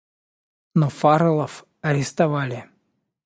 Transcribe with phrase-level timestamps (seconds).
[0.73, 2.65] Но Фаррелов арестовали.